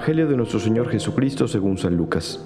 [0.00, 2.42] Evangelio de nuestro Señor Jesucristo según San Lucas.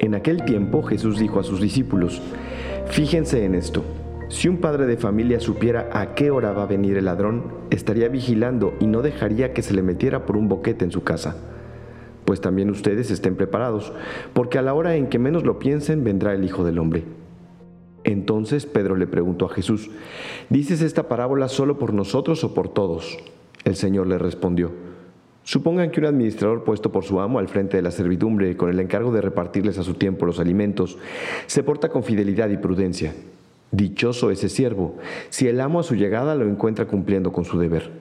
[0.00, 2.20] En aquel tiempo Jesús dijo a sus discípulos,
[2.86, 3.84] Fíjense en esto,
[4.28, 8.08] si un padre de familia supiera a qué hora va a venir el ladrón, estaría
[8.08, 11.36] vigilando y no dejaría que se le metiera por un boquete en su casa.
[12.24, 13.92] Pues también ustedes estén preparados,
[14.32, 17.04] porque a la hora en que menos lo piensen vendrá el Hijo del Hombre.
[18.02, 19.92] Entonces Pedro le preguntó a Jesús,
[20.50, 23.16] ¿dices esta parábola solo por nosotros o por todos?
[23.62, 24.87] El Señor le respondió,
[25.48, 28.78] Supongan que un administrador puesto por su amo al frente de la servidumbre con el
[28.80, 30.98] encargo de repartirles a su tiempo los alimentos,
[31.46, 33.14] se porta con fidelidad y prudencia.
[33.70, 34.96] Dichoso ese siervo,
[35.30, 37.92] si el amo a su llegada lo encuentra cumpliendo con su deber.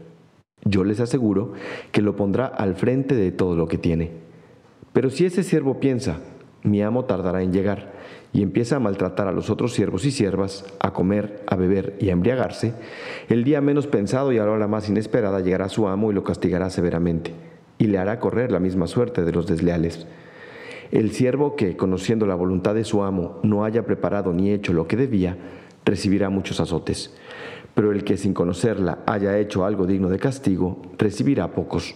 [0.66, 1.54] Yo les aseguro
[1.94, 4.12] que lo pondrá al frente de todo lo que tiene.
[4.92, 6.20] Pero si ese siervo piensa,
[6.64, 7.94] mi amo tardará en llegar,
[8.34, 12.10] y empieza a maltratar a los otros siervos y siervas, a comer, a beber y
[12.10, 12.74] a embriagarse,
[13.30, 16.24] el día menos pensado y a la hora más inesperada llegará su amo y lo
[16.24, 17.34] castigará severamente,
[17.78, 20.08] y le hará correr la misma suerte de los desleales.
[20.92, 24.88] El siervo que, conociendo la voluntad de su amo, no haya preparado ni hecho lo
[24.88, 25.38] que debía,
[25.86, 27.14] recibirá muchos azotes.
[27.76, 31.96] Pero el que sin conocerla haya hecho algo digno de castigo, recibirá pocos.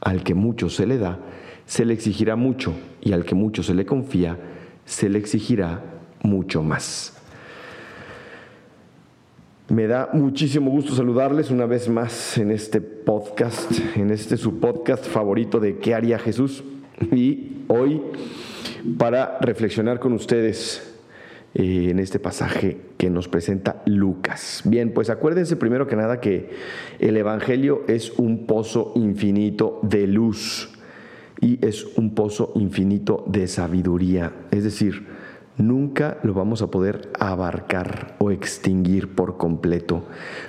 [0.00, 1.18] Al que mucho se le da,
[1.66, 4.38] se le exigirá mucho, y al que mucho se le confía,
[4.84, 5.82] se le exigirá
[6.22, 7.19] mucho más.
[9.70, 15.06] Me da muchísimo gusto saludarles una vez más en este podcast, en este su podcast
[15.06, 16.64] favorito de ¿Qué haría Jesús?
[17.12, 18.02] Y hoy
[18.98, 20.92] para reflexionar con ustedes
[21.54, 24.62] eh, en este pasaje que nos presenta Lucas.
[24.64, 26.50] Bien, pues acuérdense primero que nada que
[26.98, 30.68] el Evangelio es un pozo infinito de luz
[31.40, 34.32] y es un pozo infinito de sabiduría.
[34.50, 35.06] Es decir,
[35.60, 40.04] nunca lo vamos a poder abarcar o extinguir por completo.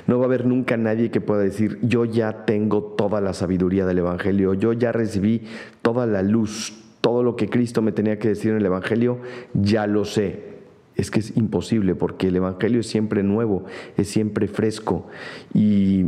[0.08, 3.86] No va a haber nunca nadie que pueda decir, yo ya tengo toda la sabiduría
[3.86, 5.44] del Evangelio, yo ya recibí
[5.82, 9.20] toda la luz, todo lo que Cristo me tenía que decir en el Evangelio,
[9.54, 10.52] ya lo sé.
[10.96, 13.66] Es que es imposible porque el Evangelio es siempre nuevo,
[13.98, 15.08] es siempre fresco
[15.54, 16.06] y,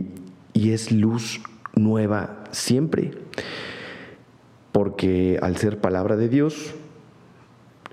[0.53, 1.41] y es luz
[1.75, 3.11] nueva siempre
[4.73, 6.73] porque al ser palabra de Dios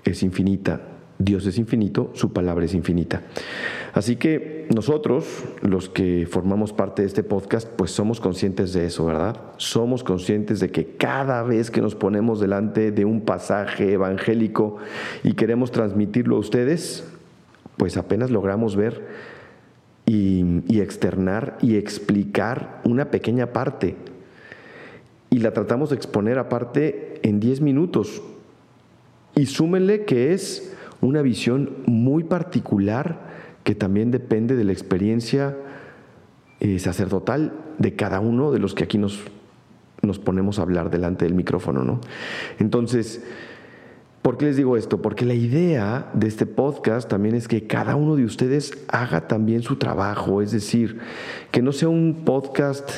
[0.03, 0.81] es infinita.
[1.23, 3.21] Dios es infinito, su palabra es infinita.
[3.93, 9.05] Así que nosotros, los que formamos parte de este podcast, pues somos conscientes de eso,
[9.05, 9.37] ¿verdad?
[9.57, 14.77] Somos conscientes de que cada vez que nos ponemos delante de un pasaje evangélico
[15.23, 17.03] y queremos transmitirlo a ustedes,
[17.77, 19.05] pues apenas logramos ver
[20.05, 23.95] y, externar y explicar una pequeña parte
[25.29, 28.21] y la tratamos de exponer aparte en 10 minutos.
[29.35, 30.70] Y súmenle que es
[31.01, 33.31] una visión muy particular
[33.63, 35.57] que también depende de la experiencia
[36.59, 39.19] eh, sacerdotal de cada uno de los que aquí nos,
[40.01, 41.83] nos ponemos a hablar delante del micrófono.
[41.83, 41.99] ¿no?
[42.59, 43.23] Entonces,
[44.21, 45.01] ¿por qué les digo esto?
[45.01, 49.63] Porque la idea de este podcast también es que cada uno de ustedes haga también
[49.63, 50.99] su trabajo, es decir,
[51.51, 52.89] que no sea un podcast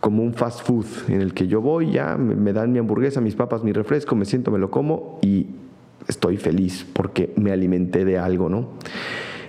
[0.00, 3.36] como un fast food en el que yo voy, ya me dan mi hamburguesa, mis
[3.36, 5.46] papas, mi refresco, me siento, me lo como y
[6.08, 8.70] estoy feliz porque me alimenté de algo, ¿no?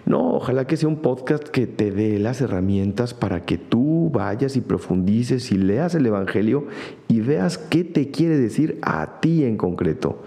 [0.05, 4.55] No, ojalá que sea un podcast que te dé las herramientas para que tú vayas
[4.55, 6.67] y profundices y leas el Evangelio
[7.07, 10.21] y veas qué te quiere decir a ti en concreto.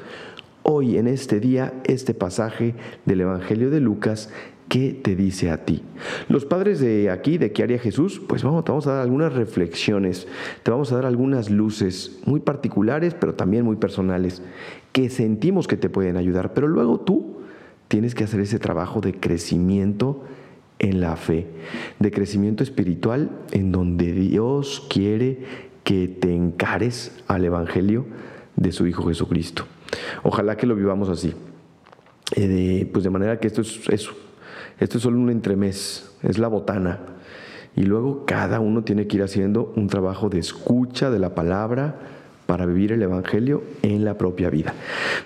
[0.64, 2.74] Hoy, en este día, este pasaje
[3.06, 4.30] del Evangelio de Lucas
[4.68, 5.82] ¿Qué te dice a ti?
[6.28, 9.32] Los padres de aquí, de qué haría Jesús, pues vamos, te vamos a dar algunas
[9.32, 10.28] reflexiones,
[10.62, 14.42] te vamos a dar algunas luces muy particulares, pero también muy personales,
[14.92, 17.38] que sentimos que te pueden ayudar, pero luego tú
[17.88, 20.22] tienes que hacer ese trabajo de crecimiento
[20.78, 21.46] en la fe,
[21.98, 25.38] de crecimiento espiritual en donde Dios quiere
[25.82, 28.04] que te encares al Evangelio
[28.56, 29.64] de su Hijo Jesucristo.
[30.22, 31.32] Ojalá que lo vivamos así.
[32.36, 34.12] Eh, pues de manera que esto es eso,
[34.80, 37.00] esto es solo un entremés, es la botana.
[37.76, 41.96] Y luego cada uno tiene que ir haciendo un trabajo de escucha de la palabra
[42.46, 44.74] para vivir el Evangelio en la propia vida.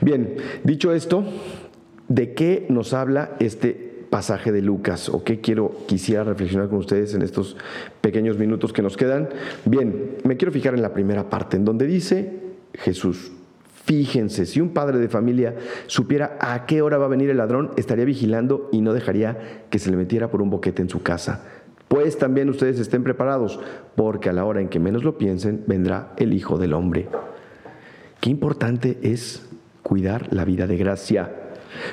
[0.01, 1.25] Bien, dicho esto,
[2.09, 7.15] ¿de qué nos habla este pasaje de Lucas o qué quiero quisiera reflexionar con ustedes
[7.15, 7.57] en estos
[8.01, 9.29] pequeños minutos que nos quedan?
[9.65, 12.41] Bien, me quiero fijar en la primera parte en donde dice
[12.75, 13.33] Jesús,
[13.85, 15.57] Fíjense, si un padre de familia
[15.87, 19.79] supiera a qué hora va a venir el ladrón, estaría vigilando y no dejaría que
[19.79, 21.45] se le metiera por un boquete en su casa.
[21.89, 23.61] Pues también ustedes estén preparados,
[23.97, 27.09] porque a la hora en que menos lo piensen, vendrá el Hijo del Hombre.
[28.21, 29.47] Qué importante es
[29.83, 31.31] cuidar la vida de gracia,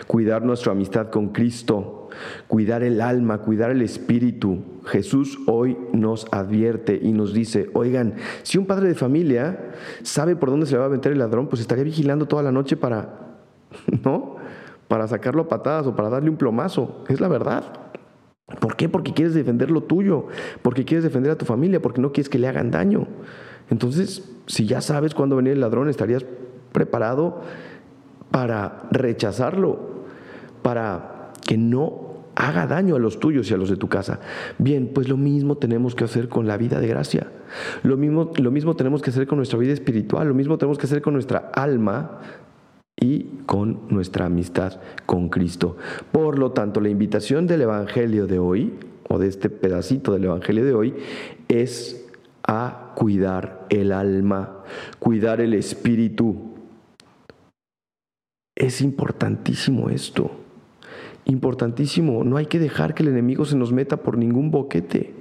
[0.05, 1.98] cuidar nuestra amistad con Cristo,
[2.47, 4.59] cuidar el alma, cuidar el espíritu.
[4.85, 9.71] Jesús hoy nos advierte y nos dice, oigan, si un padre de familia
[10.03, 12.51] sabe por dónde se le va a meter el ladrón, pues estaría vigilando toda la
[12.51, 13.37] noche para,
[14.03, 14.37] ¿no?
[14.87, 17.03] Para sacarlo a patadas o para darle un plomazo.
[17.07, 17.63] Es la verdad.
[18.59, 18.89] ¿Por qué?
[18.89, 20.27] Porque quieres defender lo tuyo,
[20.61, 23.07] porque quieres defender a tu familia, porque no quieres que le hagan daño.
[23.69, 26.25] Entonces, si ya sabes cuándo venir el ladrón, estarías
[26.71, 27.41] preparado
[28.31, 29.79] para rechazarlo,
[30.61, 31.18] para
[31.49, 34.19] que no haga daño a los tuyos y a los de tu casa.
[34.59, 37.31] Bien, pues lo mismo tenemos que hacer con la vida de gracia.
[37.81, 40.85] Lo mismo, lo mismo tenemos que hacer con nuestra vida espiritual, lo mismo tenemos que
[40.85, 42.19] hacer con nuestra alma
[43.01, 45.75] y con nuestra amistad con Cristo.
[46.11, 48.75] Por lo tanto, la invitación del Evangelio de hoy,
[49.09, 50.93] o de este pedacito del Evangelio de hoy,
[51.47, 52.07] es
[52.43, 54.65] a cuidar el alma,
[54.99, 56.53] cuidar el espíritu.
[58.55, 60.38] Es importantísimo esto,
[61.25, 62.23] importantísimo.
[62.23, 65.13] No hay que dejar que el enemigo se nos meta por ningún boquete.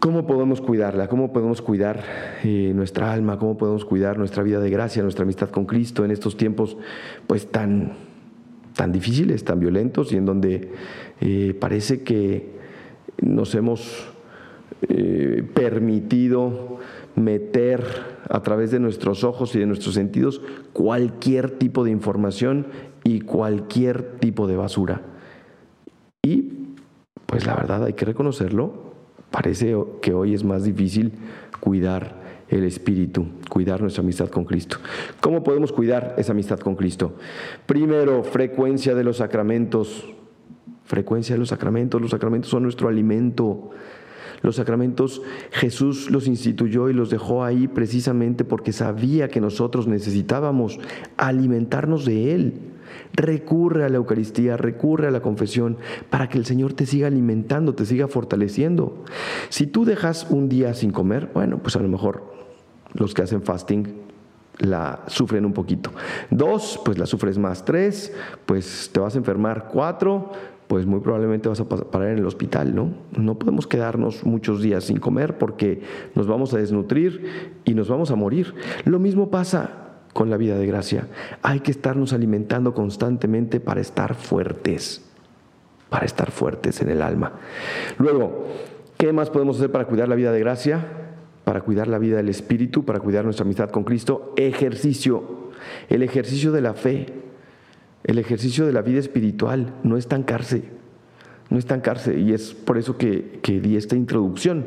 [0.00, 1.08] ¿Cómo podemos cuidarla?
[1.08, 2.02] ¿Cómo podemos cuidar
[2.42, 3.38] eh, nuestra alma?
[3.38, 6.78] ¿Cómo podemos cuidar nuestra vida de gracia, nuestra amistad con Cristo en estos tiempos
[7.26, 7.92] pues tan,
[8.74, 10.72] tan difíciles, tan violentos y en donde
[11.20, 12.48] eh, parece que
[13.20, 14.08] nos hemos
[14.88, 16.78] eh, permitido
[17.14, 17.84] meter
[18.30, 20.40] a través de nuestros ojos y de nuestros sentidos
[20.72, 22.66] cualquier tipo de información
[23.04, 25.02] y cualquier tipo de basura.
[26.22, 26.52] Y
[27.26, 28.90] pues la verdad hay que reconocerlo,
[29.30, 31.12] Parece que hoy es más difícil
[31.60, 32.18] cuidar
[32.48, 34.78] el espíritu, cuidar nuestra amistad con Cristo.
[35.20, 37.14] ¿Cómo podemos cuidar esa amistad con Cristo?
[37.64, 40.04] Primero, frecuencia de los sacramentos.
[40.84, 42.00] Frecuencia de los sacramentos.
[42.00, 43.70] Los sacramentos son nuestro alimento.
[44.42, 50.80] Los sacramentos Jesús los instituyó y los dejó ahí precisamente porque sabía que nosotros necesitábamos
[51.16, 52.54] alimentarnos de Él.
[53.12, 55.78] Recurre a la Eucaristía, recurre a la confesión
[56.08, 59.04] para que el Señor te siga alimentando, te siga fortaleciendo.
[59.48, 62.32] Si tú dejas un día sin comer, bueno, pues a lo mejor
[62.94, 64.10] los que hacen fasting
[64.58, 65.90] la sufren un poquito.
[66.30, 67.64] Dos, pues la sufres más.
[67.64, 68.12] Tres,
[68.46, 69.68] pues te vas a enfermar.
[69.72, 70.32] Cuatro,
[70.66, 72.90] pues muy probablemente vas a parar en el hospital, ¿no?
[73.16, 75.82] No podemos quedarnos muchos días sin comer porque
[76.14, 78.54] nos vamos a desnutrir y nos vamos a morir.
[78.84, 81.08] Lo mismo pasa con la vida de gracia.
[81.42, 85.02] Hay que estarnos alimentando constantemente para estar fuertes,
[85.88, 87.32] para estar fuertes en el alma.
[87.98, 88.46] Luego,
[88.98, 90.86] ¿qué más podemos hacer para cuidar la vida de gracia?
[91.44, 94.34] Para cuidar la vida del Espíritu, para cuidar nuestra amistad con Cristo.
[94.36, 95.50] Ejercicio,
[95.88, 97.06] el ejercicio de la fe,
[98.04, 100.64] el ejercicio de la vida espiritual, no estancarse,
[101.50, 102.18] no estancarse.
[102.18, 104.66] Y es por eso que, que di esta introducción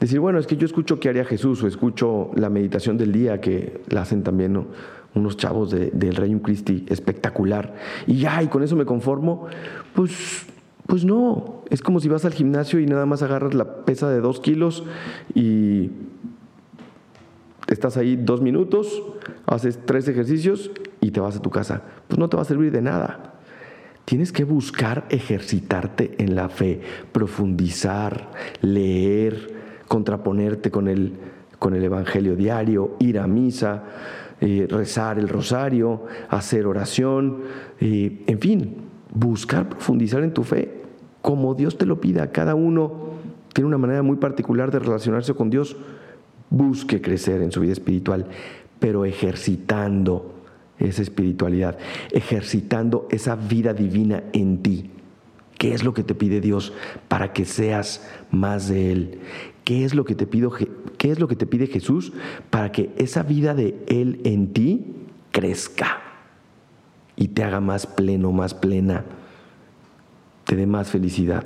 [0.00, 3.40] decir, bueno, es que yo escucho qué haría Jesús o escucho la meditación del día
[3.40, 4.66] que la hacen también
[5.14, 7.74] unos chavos del Reino Christi espectacular
[8.06, 9.46] y ya, y con eso me conformo,
[9.94, 10.46] pues,
[10.86, 14.20] pues no, es como si vas al gimnasio y nada más agarras la pesa de
[14.20, 14.84] dos kilos
[15.34, 15.90] y
[17.68, 19.02] estás ahí dos minutos,
[19.46, 20.70] haces tres ejercicios
[21.00, 21.82] y te vas a tu casa.
[22.08, 23.34] Pues no te va a servir de nada.
[24.04, 29.55] Tienes que buscar ejercitarte en la fe, profundizar, leer,
[29.88, 31.14] contraponerte con el,
[31.58, 33.84] con el Evangelio diario, ir a misa,
[34.40, 37.42] eh, rezar el rosario, hacer oración,
[37.80, 38.76] eh, en fin,
[39.14, 40.82] buscar profundizar en tu fe,
[41.22, 42.30] como Dios te lo pida.
[42.32, 43.10] Cada uno
[43.52, 45.76] tiene una manera muy particular de relacionarse con Dios.
[46.50, 48.26] Busque crecer en su vida espiritual,
[48.78, 50.34] pero ejercitando
[50.78, 51.78] esa espiritualidad,
[52.12, 54.90] ejercitando esa vida divina en ti.
[55.56, 56.74] ¿Qué es lo que te pide Dios
[57.08, 59.20] para que seas más de Él?
[59.66, 60.52] ¿Qué es lo que te pido,
[60.96, 62.12] qué es lo que te pide Jesús
[62.50, 64.94] para que esa vida de él en ti
[65.32, 66.02] crezca
[67.16, 69.04] y te haga más pleno, más plena,
[70.44, 71.42] te dé más felicidad?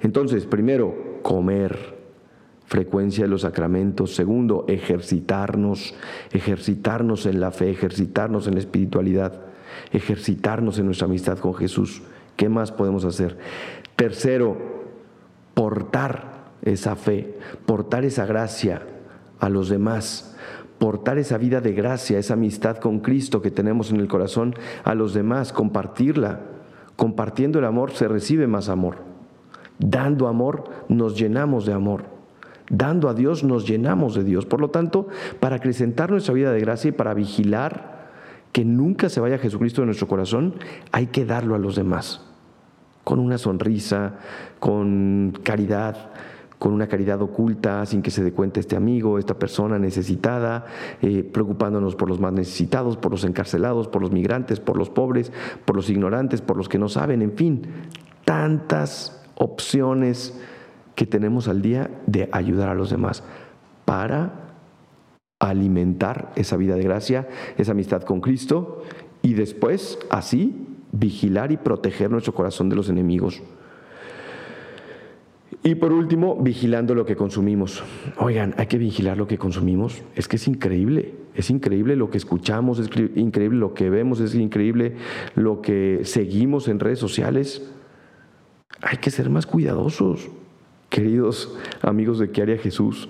[0.00, 1.94] Entonces, primero, comer,
[2.64, 4.16] frecuencia de los sacramentos.
[4.16, 5.94] Segundo, ejercitarnos,
[6.32, 9.40] ejercitarnos en la fe, ejercitarnos en la espiritualidad,
[9.92, 12.02] ejercitarnos en nuestra amistad con Jesús.
[12.34, 13.38] ¿Qué más podemos hacer?
[13.94, 14.56] Tercero,
[15.54, 16.35] portar
[16.66, 18.82] esa fe, portar esa gracia
[19.40, 20.36] a los demás,
[20.78, 24.54] portar esa vida de gracia, esa amistad con Cristo que tenemos en el corazón
[24.84, 26.40] a los demás, compartirla.
[26.96, 28.96] Compartiendo el amor se recibe más amor.
[29.78, 32.04] Dando amor nos llenamos de amor.
[32.68, 34.46] Dando a Dios nos llenamos de Dios.
[34.46, 35.08] Por lo tanto,
[35.38, 37.96] para acrecentar nuestra vida de gracia y para vigilar
[38.52, 40.54] que nunca se vaya Jesucristo de nuestro corazón,
[40.90, 42.22] hay que darlo a los demás.
[43.04, 44.14] Con una sonrisa,
[44.58, 46.10] con caridad,
[46.58, 50.66] con una caridad oculta, sin que se dé cuenta este amigo, esta persona necesitada,
[51.02, 55.32] eh, preocupándonos por los más necesitados, por los encarcelados, por los migrantes, por los pobres,
[55.64, 57.62] por los ignorantes, por los que no saben, en fin,
[58.24, 60.38] tantas opciones
[60.94, 63.22] que tenemos al día de ayudar a los demás
[63.84, 64.46] para
[65.38, 68.82] alimentar esa vida de gracia, esa amistad con Cristo
[69.20, 73.42] y después así vigilar y proteger nuestro corazón de los enemigos.
[75.66, 77.82] Y por último, vigilando lo que consumimos.
[78.18, 80.00] Oigan, hay que vigilar lo que consumimos.
[80.14, 84.36] Es que es increíble, es increíble lo que escuchamos, es increíble lo que vemos, es
[84.36, 84.94] increíble
[85.34, 87.68] lo que seguimos en redes sociales.
[88.80, 90.28] Hay que ser más cuidadosos,
[90.88, 93.08] queridos amigos de ¿Qué haría Jesús?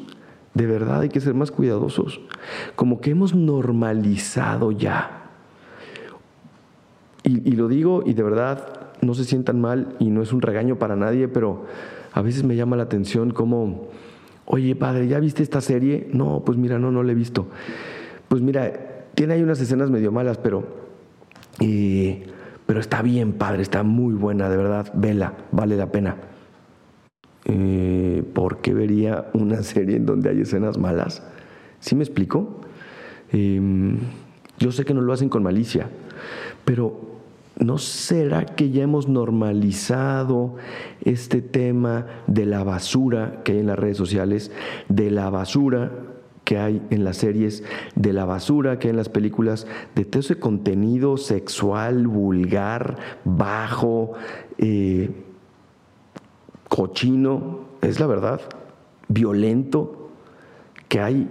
[0.54, 2.22] De verdad hay que ser más cuidadosos.
[2.74, 5.28] Como que hemos normalizado ya.
[7.22, 10.40] Y, y lo digo y de verdad no se sientan mal y no es un
[10.40, 11.66] regaño para nadie, pero
[12.16, 13.88] a veces me llama la atención como,
[14.46, 16.08] oye padre, ¿ya viste esta serie?
[16.14, 17.46] No, pues mira, no, no la he visto.
[18.28, 20.66] Pues mira, tiene ahí unas escenas medio malas, pero,
[21.60, 22.24] eh,
[22.64, 26.16] pero está bien padre, está muy buena, de verdad, vela, vale la pena.
[27.44, 31.22] Eh, ¿Por qué vería una serie en donde hay escenas malas?
[31.80, 32.62] ¿Sí me explico?
[33.30, 33.98] Em,
[34.58, 35.90] yo sé que no lo hacen con malicia,
[36.64, 37.15] pero
[37.58, 40.56] ¿No será que ya hemos normalizado
[41.00, 44.50] este tema de la basura que hay en las redes sociales,
[44.88, 45.90] de la basura
[46.44, 50.20] que hay en las series, de la basura que hay en las películas, de todo
[50.20, 54.12] ese contenido sexual, vulgar, bajo,
[54.58, 55.10] eh,
[56.68, 58.42] cochino, es la verdad,
[59.08, 60.10] violento,
[60.88, 61.28] que hay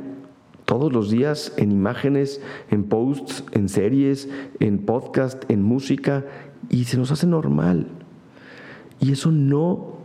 [0.66, 4.30] todos los días en imágenes, en posts, en series,
[4.60, 6.26] en podcast, en música,
[6.70, 7.88] y se nos hace normal.
[9.00, 9.96] Y eso no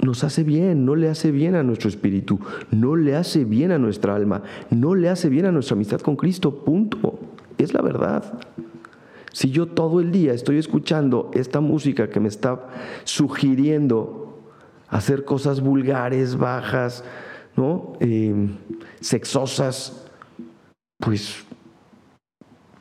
[0.00, 2.38] nos hace bien, no le hace bien a nuestro espíritu,
[2.70, 6.16] no le hace bien a nuestra alma, no le hace bien a nuestra amistad con
[6.16, 7.18] Cristo, punto.
[7.56, 8.40] Es la verdad.
[9.32, 12.68] Si yo todo el día estoy escuchando esta música que me está
[13.04, 14.40] sugiriendo
[14.88, 17.04] hacer cosas vulgares, bajas,
[17.56, 17.92] ¿no?
[18.00, 18.48] Eh,
[19.00, 20.07] sexosas,
[20.98, 21.44] pues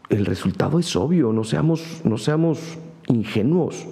[0.10, 3.86] el resultado es obvio, no seamos, no seamos ingenuos.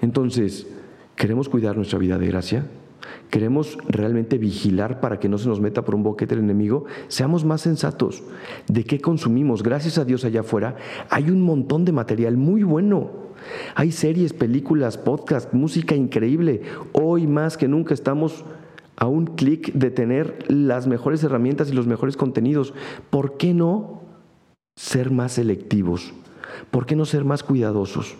[0.00, 0.66] Entonces,
[1.16, 2.66] ¿queremos cuidar nuestra vida de gracia?
[3.30, 6.84] ¿Queremos realmente vigilar para que no se nos meta por un boquete el enemigo?
[7.08, 8.22] Seamos más sensatos.
[8.68, 9.62] ¿De qué consumimos?
[9.62, 10.76] Gracias a Dios allá afuera
[11.08, 13.10] hay un montón de material muy bueno.
[13.74, 16.62] Hay series, películas, podcasts, música increíble.
[16.92, 18.44] Hoy más que nunca estamos
[19.02, 22.72] a un clic de tener las mejores herramientas y los mejores contenidos.
[23.10, 24.00] ¿Por qué no
[24.76, 26.14] ser más selectivos?
[26.70, 28.14] ¿Por qué no ser más cuidadosos?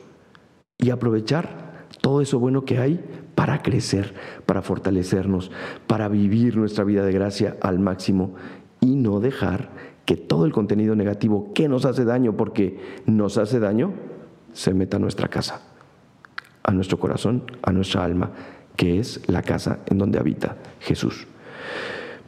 [0.78, 3.00] Y aprovechar todo eso bueno que hay
[3.36, 5.52] para crecer, para fortalecernos,
[5.86, 8.34] para vivir nuestra vida de gracia al máximo
[8.80, 9.70] y no dejar
[10.04, 13.92] que todo el contenido negativo que nos hace daño, porque nos hace daño,
[14.52, 15.62] se meta a nuestra casa,
[16.64, 18.32] a nuestro corazón, a nuestra alma
[18.82, 21.28] que es la casa en donde habita Jesús.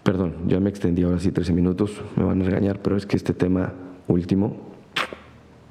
[0.04, 3.16] Perdón, ya me extendí ahora sí 13 minutos, me van a regañar, pero es que
[3.16, 3.72] este tema
[4.06, 4.56] último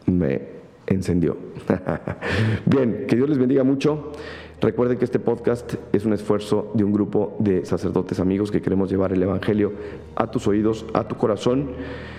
[0.08, 0.42] me
[0.86, 1.38] encendió.
[2.66, 4.12] Bien, que Dios les bendiga mucho.
[4.60, 8.92] Recuerden que este podcast es un esfuerzo de un grupo de sacerdotes amigos que queremos
[8.92, 9.72] llevar el Evangelio
[10.18, 11.76] a tus oídos, a tu corazón.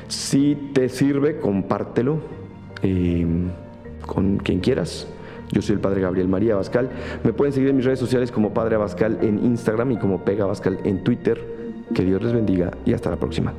[0.09, 2.19] Si te sirve, compártelo
[2.83, 3.27] eh,
[4.07, 5.07] con quien quieras.
[5.55, 6.91] Yo soy el Padre Gabriel María Abascal.
[7.23, 10.45] Me pueden seguir en mis redes sociales como Padre Abascal en Instagram y como Pega
[10.45, 11.41] Abascal en Twitter.
[11.95, 13.55] Que Dios les bendiga y hasta la próxima.